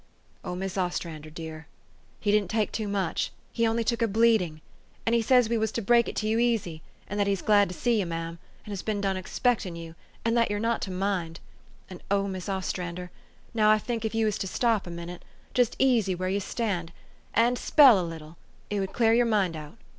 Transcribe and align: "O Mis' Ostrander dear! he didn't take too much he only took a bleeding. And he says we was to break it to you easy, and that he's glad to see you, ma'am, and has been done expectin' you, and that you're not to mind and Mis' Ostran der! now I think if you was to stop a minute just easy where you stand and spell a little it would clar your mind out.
"O 0.43 0.55
Mis' 0.55 0.79
Ostrander 0.79 1.29
dear! 1.29 1.67
he 2.19 2.31
didn't 2.31 2.49
take 2.49 2.71
too 2.71 2.87
much 2.87 3.31
he 3.53 3.67
only 3.67 3.83
took 3.83 4.01
a 4.01 4.07
bleeding. 4.07 4.59
And 5.05 5.13
he 5.13 5.21
says 5.21 5.47
we 5.47 5.59
was 5.59 5.71
to 5.73 5.81
break 5.83 6.09
it 6.09 6.15
to 6.15 6.27
you 6.27 6.39
easy, 6.39 6.81
and 7.07 7.19
that 7.19 7.27
he's 7.27 7.43
glad 7.43 7.69
to 7.69 7.75
see 7.75 7.99
you, 7.99 8.07
ma'am, 8.07 8.39
and 8.65 8.71
has 8.71 8.81
been 8.81 8.99
done 8.99 9.15
expectin' 9.15 9.75
you, 9.75 9.93
and 10.25 10.35
that 10.35 10.49
you're 10.49 10.59
not 10.59 10.81
to 10.81 10.91
mind 10.91 11.39
and 11.87 12.01
Mis' 12.31 12.49
Ostran 12.49 12.95
der! 12.95 13.11
now 13.53 13.69
I 13.69 13.77
think 13.77 14.03
if 14.03 14.15
you 14.15 14.25
was 14.25 14.39
to 14.39 14.47
stop 14.47 14.87
a 14.87 14.89
minute 14.89 15.23
just 15.53 15.75
easy 15.77 16.15
where 16.15 16.29
you 16.29 16.39
stand 16.39 16.91
and 17.35 17.55
spell 17.59 17.99
a 17.99 18.01
little 18.01 18.37
it 18.71 18.79
would 18.79 18.93
clar 18.93 19.13
your 19.13 19.27
mind 19.27 19.55
out. 19.55 19.77